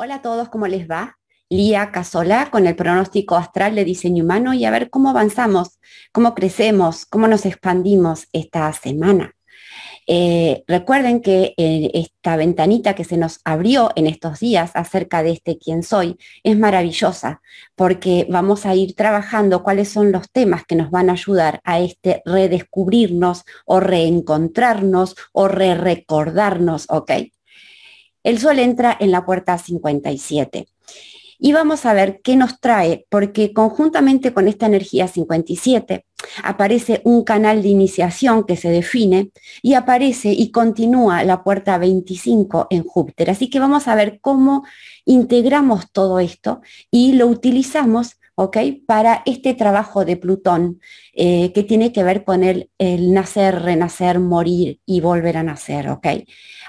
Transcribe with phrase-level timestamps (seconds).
[0.00, 1.18] Hola a todos, ¿cómo les va?
[1.48, 5.80] Lía Casola con el pronóstico astral de diseño humano y a ver cómo avanzamos,
[6.12, 9.34] cómo crecemos, cómo nos expandimos esta semana.
[10.06, 15.32] Eh, recuerden que eh, esta ventanita que se nos abrió en estos días acerca de
[15.32, 17.40] este quién soy es maravillosa
[17.74, 21.80] porque vamos a ir trabajando cuáles son los temas que nos van a ayudar a
[21.80, 27.10] este redescubrirnos o reencontrarnos o re-recordarnos, ¿ok?
[28.28, 30.68] El Sol entra en la puerta 57.
[31.38, 36.04] Y vamos a ver qué nos trae, porque conjuntamente con esta energía 57
[36.42, 39.30] aparece un canal de iniciación que se define
[39.62, 43.30] y aparece y continúa la puerta 25 en Júpiter.
[43.30, 44.66] Así que vamos a ver cómo
[45.06, 48.18] integramos todo esto y lo utilizamos.
[48.86, 50.80] Para este trabajo de Plutón
[51.12, 55.88] eh, que tiene que ver con el, el, nacer, renacer, morir y volver a nacer,
[55.88, 56.06] ¿ok?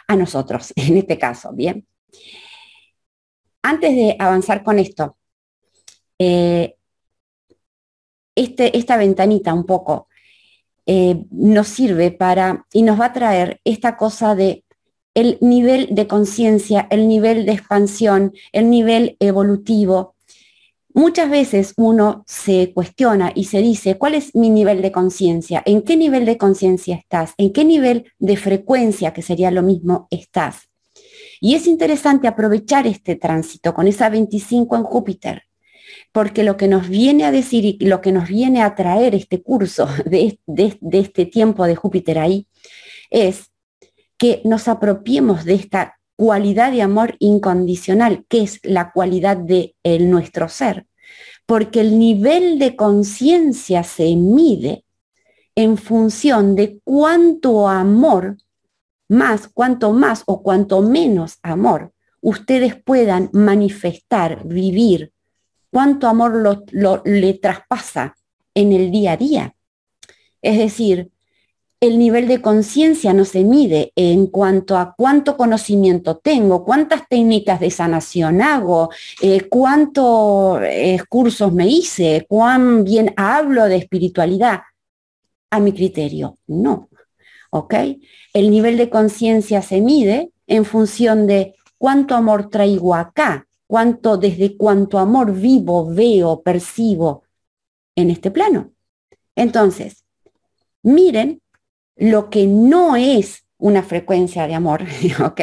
[0.09, 1.87] A nosotros, en este caso, ¿bien?
[3.61, 5.17] Antes de avanzar con esto,
[6.17, 6.75] eh,
[8.35, 10.07] este, esta ventanita un poco
[10.85, 14.65] eh, nos sirve para y nos va a traer esta cosa de
[15.13, 20.15] el nivel de conciencia, el nivel de expansión, el nivel evolutivo,
[20.93, 25.61] Muchas veces uno se cuestiona y se dice, ¿cuál es mi nivel de conciencia?
[25.65, 27.33] ¿En qué nivel de conciencia estás?
[27.37, 30.69] ¿En qué nivel de frecuencia, que sería lo mismo, estás?
[31.39, 35.43] Y es interesante aprovechar este tránsito con esa 25 en Júpiter,
[36.11, 39.43] porque lo que nos viene a decir y lo que nos viene a traer este
[39.43, 40.39] curso de,
[40.91, 42.47] este tiempo de Júpiter ahí
[43.11, 43.51] es
[44.17, 50.11] que nos apropiemos de esta cualidad de amor incondicional, que es la cualidad de el
[50.11, 50.85] nuestro ser.
[51.45, 54.83] Porque el nivel de conciencia se mide
[55.55, 58.35] en función de cuánto amor,
[59.07, 65.13] más, cuánto más o cuánto menos amor ustedes puedan manifestar, vivir,
[65.71, 68.17] cuánto amor lo, le traspasa
[68.53, 69.55] en el día a día.
[70.41, 71.11] Es decir,
[71.81, 77.61] el nivel de conciencia no se mide en cuanto a cuánto conocimiento tengo, cuántas técnicas
[77.61, 78.89] de sanación hago,
[79.21, 84.61] eh, cuántos eh, cursos me hice, cuán bien hablo de espiritualidad.
[85.51, 86.89] A mi criterio, no.
[87.49, 87.73] ¿Ok?
[88.33, 94.57] El nivel de conciencia se mide en función de cuánto amor traigo acá, cuánto, desde
[94.57, 97.23] cuánto amor vivo, veo, percibo
[97.95, 98.73] en este plano.
[99.35, 100.03] Entonces,
[100.83, 101.41] miren
[101.99, 104.85] lo que no es una frecuencia de amor,
[105.23, 105.41] ¿ok?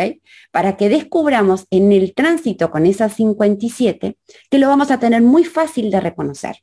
[0.51, 4.19] Para que descubramos en el tránsito con esa 57
[4.51, 6.57] que lo vamos a tener muy fácil de reconocer.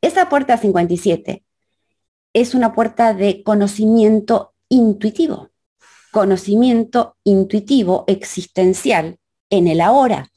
[0.00, 1.44] Esa puerta 57
[2.32, 5.50] es una puerta de conocimiento intuitivo,
[6.12, 9.18] conocimiento intuitivo existencial
[9.50, 10.30] en el ahora.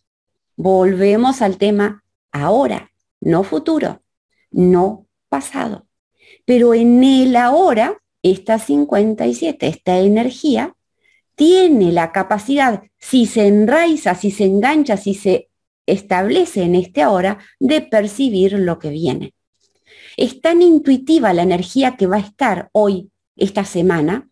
[0.56, 2.92] Volvemos al tema ahora,
[3.22, 4.02] no futuro,
[4.50, 5.86] no pasado.
[6.46, 10.76] Pero en el ahora esta 57, esta energía,
[11.36, 15.50] tiene la capacidad, si se enraiza, si se engancha, si se
[15.86, 19.34] establece en este ahora, de percibir lo que viene.
[20.18, 24.28] Es tan intuitiva la energía que va a estar hoy, esta semana,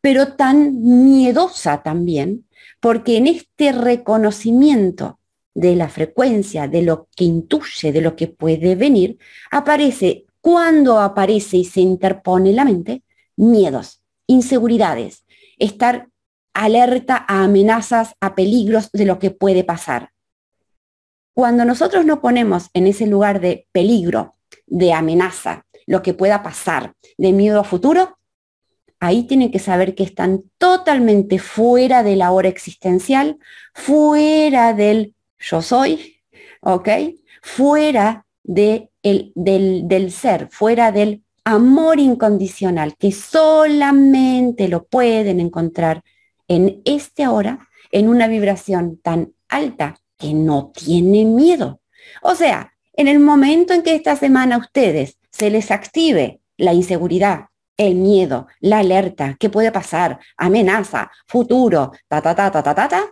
[0.00, 2.46] pero tan miedosa también,
[2.80, 5.18] porque en este reconocimiento
[5.52, 9.18] de la frecuencia, de lo que intuye, de lo que puede venir,
[9.50, 13.02] aparece, cuando aparece y se interpone la mente,
[13.36, 15.24] miedos, inseguridades,
[15.58, 16.08] estar
[16.54, 20.10] alerta a amenazas, a peligros de lo que puede pasar.
[21.34, 24.36] Cuando nosotros nos ponemos en ese lugar de peligro,
[24.66, 28.18] de amenaza, lo que pueda pasar, de miedo a futuro,
[29.00, 33.38] ahí tienen que saber que están totalmente fuera de la hora existencial,
[33.74, 36.22] fuera del yo soy,
[36.62, 36.88] ¿ok?
[37.42, 46.02] Fuera de el, del, del ser, fuera del amor incondicional que solamente lo pueden encontrar
[46.48, 51.80] en este ahora, en una vibración tan alta que no tiene miedo.
[52.20, 56.72] O sea, en el momento en que esta semana a ustedes se les active la
[56.72, 57.46] inseguridad,
[57.76, 62.88] el miedo, la alerta, qué puede pasar, amenaza, futuro, ta, ta, ta, ta, ta, ta,
[62.88, 63.04] ta,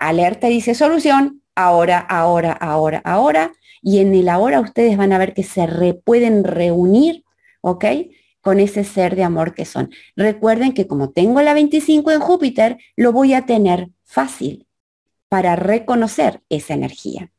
[0.00, 3.52] alerta dice solución, ahora, ahora, ahora, ahora,
[3.82, 5.66] y en el ahora ustedes van a ver que se
[6.04, 7.24] pueden reunir,
[7.60, 7.84] ¿ok?
[8.40, 9.90] Con ese ser de amor que son.
[10.16, 14.66] Recuerden que como tengo la 25 en Júpiter, lo voy a tener fácil
[15.28, 17.32] para reconocer esa energía.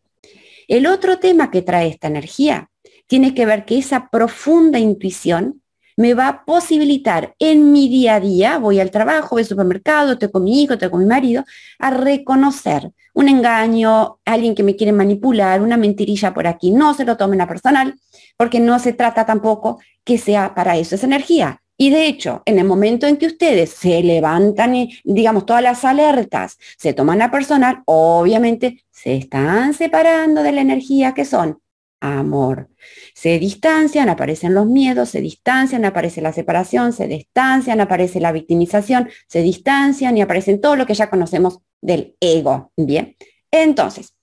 [0.67, 2.69] El otro tema que trae esta energía
[3.07, 5.62] tiene que ver que esa profunda intuición
[5.97, 10.13] me va a posibilitar en mi día a día, voy al trabajo, voy al supermercado,
[10.13, 11.43] estoy con mi hijo, estoy con mi marido,
[11.79, 16.71] a reconocer un engaño, alguien que me quiere manipular, una mentirilla por aquí.
[16.71, 17.95] No se lo tomen a personal,
[18.37, 21.61] porque no se trata tampoco que sea para eso, es energía.
[21.77, 25.83] Y de hecho, en el momento en que ustedes se levantan y, digamos, todas las
[25.83, 31.59] alertas se toman a personal, obviamente se están separando de la energía que son
[32.03, 32.69] amor.
[33.15, 39.09] Se distancian, aparecen los miedos, se distancian, aparece la separación, se distancian, aparece la victimización,
[39.27, 42.71] se distancian y aparecen todo lo que ya conocemos del ego.
[42.75, 43.15] Bien,
[43.49, 44.13] entonces,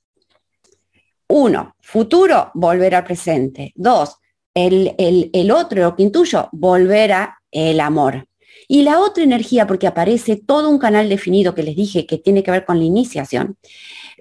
[1.27, 3.73] uno, futuro, volver al presente.
[3.75, 4.17] Dos,
[4.53, 8.27] el, el, el otro, lo que intuyo, volver a el amor.
[8.69, 12.43] Y la otra energía, porque aparece todo un canal definido que les dije que tiene
[12.43, 13.57] que ver con la iniciación,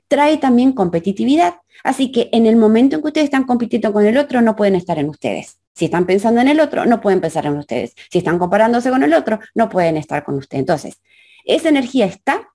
[0.09, 1.55] trae también competitividad.
[1.83, 4.75] Así que en el momento en que ustedes están compitiendo con el otro, no pueden
[4.75, 5.59] estar en ustedes.
[5.73, 7.93] Si están pensando en el otro, no pueden pensar en ustedes.
[8.11, 10.57] Si están comparándose con el otro, no pueden estar con usted.
[10.57, 11.01] Entonces,
[11.45, 12.49] esa energía está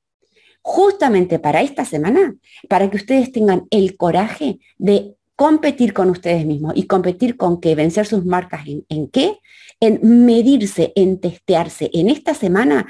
[0.60, 2.34] justamente para esta semana,
[2.68, 7.74] para que ustedes tengan el coraje de competir con ustedes mismos y competir con qué,
[7.74, 9.38] vencer sus marcas en, en qué,
[9.80, 12.86] en medirse, en testearse en esta semana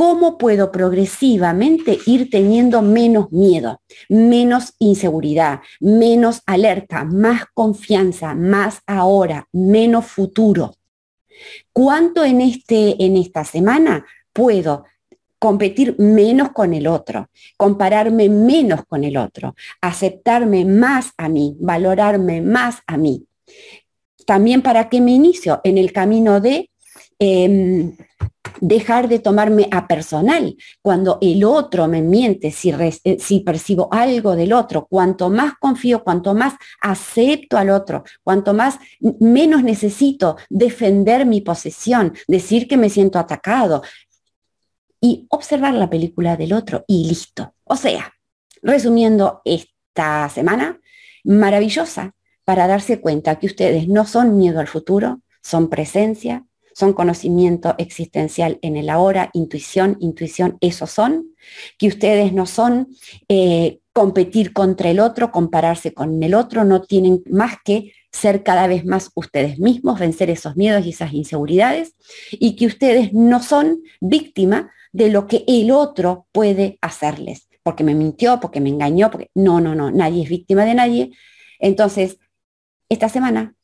[0.00, 9.46] cómo puedo progresivamente ir teniendo menos miedo, menos inseguridad, menos alerta, más confianza, más ahora,
[9.52, 10.74] menos futuro.
[11.74, 14.86] ¿Cuánto en, este, en esta semana puedo
[15.38, 22.40] competir menos con el otro, compararme menos con el otro, aceptarme más a mí, valorarme
[22.40, 23.26] más a mí?
[24.24, 26.70] También para que me inicio en el camino de
[27.18, 27.98] em,
[28.60, 30.56] dejar de tomarme a personal.
[30.82, 36.02] Cuando el otro me miente, si, eh, si, percibo algo del otro, cuanto más confío,
[36.02, 38.78] cuanto más acepto al otro, cuanto más
[39.18, 43.82] menos necesito defender mi posesión, decir que me siento atacado
[45.00, 47.54] y observar la película del otro y listo.
[47.64, 48.12] O sea,
[48.62, 50.78] resumiendo esta semana,
[51.24, 52.14] maravillosa
[52.44, 56.44] para darse cuenta que ustedes no son miedo al futuro, son presencia,
[56.74, 61.34] son conocimiento existencial en el ahora, intuición, intuición, esos son,
[61.78, 62.88] que ustedes no son
[63.28, 68.66] eh, competir contra el otro, compararse con el otro, no tienen más que ser cada
[68.66, 71.94] vez más ustedes mismos, vencer esos miedos y esas inseguridades,
[72.32, 77.94] y que ustedes no son víctima de lo que el otro puede hacerles, porque me
[77.94, 81.10] mintió, porque me engañó, porque no, no, no, nadie es víctima de nadie.
[81.58, 82.18] Entonces,
[82.88, 83.54] esta semana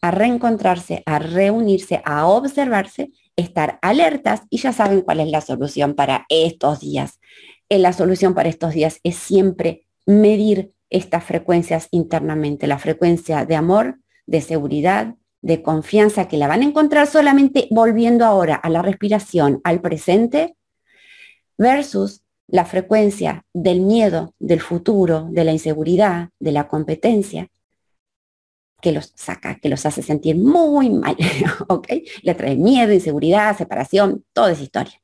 [0.00, 5.94] a reencontrarse, a reunirse, a observarse, estar alertas y ya saben cuál es la solución
[5.94, 7.20] para estos días.
[7.68, 13.56] Eh, la solución para estos días es siempre medir estas frecuencias internamente, la frecuencia de
[13.56, 18.82] amor, de seguridad, de confianza, que la van a encontrar solamente volviendo ahora a la
[18.82, 20.56] respiración, al presente,
[21.56, 27.48] versus la frecuencia del miedo, del futuro, de la inseguridad, de la competencia,
[28.80, 31.16] que los saca, que los hace sentir muy mal,
[31.68, 31.88] ¿ok?
[32.22, 35.00] Le trae miedo, inseguridad, separación, toda esa historia.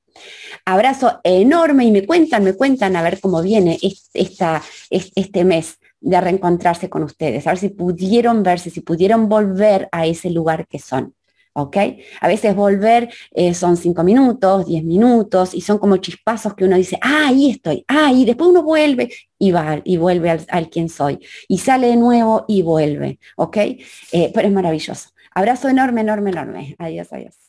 [0.65, 3.79] Abrazo enorme y me cuentan, me cuentan a ver cómo viene
[4.13, 9.89] esta, este mes de reencontrarse con ustedes, a ver si pudieron verse, si pudieron volver
[9.91, 11.15] a ese lugar que son.
[11.55, 11.77] ¿Ok?
[12.21, 16.77] A veces volver eh, son cinco minutos, diez minutos, y son como chispazos que uno
[16.77, 20.89] dice, ah, ahí estoy, ah, y después uno vuelve y va, y vuelve al, quien
[20.89, 23.57] soy, y sale de nuevo y vuelve, ¿ok?
[23.57, 25.11] Eh, pero es maravilloso.
[25.35, 26.77] Abrazo enorme, enorme, enorme.
[26.79, 27.44] Adiós, adiós.